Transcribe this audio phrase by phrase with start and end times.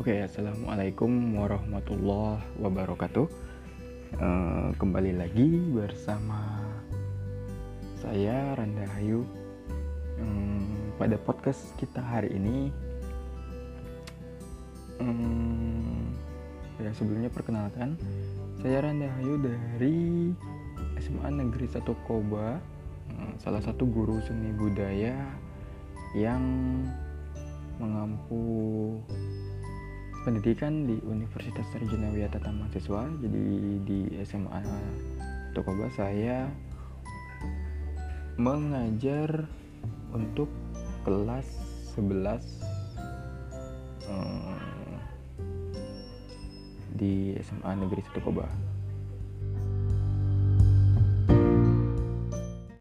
[0.00, 3.28] Oke, assalamualaikum warahmatullahi wabarakatuh.
[4.16, 6.56] Uh, kembali lagi bersama
[8.00, 9.28] saya Randa Hayu.
[10.16, 12.72] Um, pada podcast kita hari ini,
[15.04, 16.16] um,
[16.80, 18.00] ya sebelumnya perkenalkan,
[18.64, 20.32] saya Randa Hayu dari
[20.96, 22.56] SMA Negeri 1 Koba,
[23.20, 25.28] um, salah satu guru seni budaya
[26.16, 26.40] yang
[27.76, 28.96] mengampu
[30.20, 33.44] pendidikan di Universitas Sarjana Wiyata Mahasiswa jadi
[33.88, 34.60] di SMA
[35.56, 36.44] Tokoba saya
[38.36, 39.48] mengajar
[40.12, 40.52] untuk
[41.08, 41.48] kelas
[41.96, 42.40] 11
[44.12, 44.60] um,
[47.00, 48.44] di SMA Negeri Tokoba